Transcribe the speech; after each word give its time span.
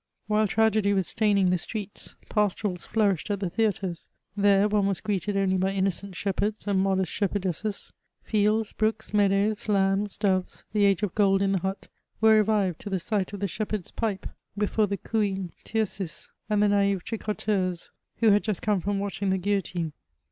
While 0.25 0.47
tragedy 0.47 0.93
was 0.93 1.05
staining 1.07 1.51
the 1.51 1.59
streets, 1.59 2.15
pastorals 2.27 2.87
flourished 2.87 3.29
at 3.29 3.39
the 3.39 3.51
theatres; 3.51 4.09
there, 4.35 4.67
one 4.67 4.87
was 4.87 4.99
greeted 4.99 5.37
only 5.37 5.57
by 5.57 5.73
innocent 5.73 6.15
shepherds 6.15 6.65
and 6.65 6.79
modest 6.79 7.11
shepherdesses; 7.11 7.91
fields, 8.23 8.73
brooks, 8.73 9.13
meadows, 9.13 9.69
lambs, 9.69 10.17
doves, 10.17 10.65
the 10.73 10.85
age 10.85 11.03
of 11.03 11.13
gold 11.13 11.43
in 11.43 11.51
the 11.51 11.59
hut, 11.59 11.87
were 12.19 12.33
revived 12.37 12.79
to 12.81 12.89
the 12.89 12.99
sight 12.99 13.31
of 13.31 13.41
the 13.41 13.47
shepherd's 13.47 13.91
pipe 13.91 14.25
before 14.57 14.87
the 14.87 14.97
cooing 14.97 15.51
Tircis 15.63 16.31
and 16.49 16.63
the 16.63 16.69
naive 16.69 17.03
tricoUeuses, 17.05 17.91
who 18.15 18.31
had 18.31 18.41
just 18.43 18.63
come 18.63 18.81
from 18.81 18.97
watching 18.97 19.29
the 19.29 19.37
guillotine. 19.37 19.93